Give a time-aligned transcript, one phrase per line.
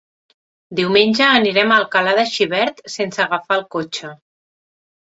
[0.79, 4.15] Diumenge anirem a Alcalà de Xivert sense agafar el cotxe.